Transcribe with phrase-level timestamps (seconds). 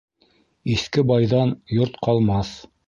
[0.75, 2.57] Иҫке байҙан йорт ҡалмаҫ